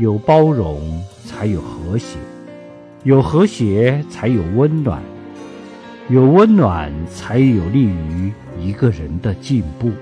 [0.00, 2.16] 有包容才有和谐
[3.02, 5.02] 有和谐才有温暖
[6.08, 9.92] 有温暖才有利于一个人的进步。